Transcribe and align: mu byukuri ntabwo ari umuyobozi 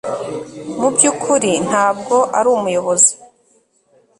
mu 0.79 0.87
byukuri 0.95 1.51
ntabwo 1.67 2.15
ari 2.37 2.47
umuyobozi 2.57 3.13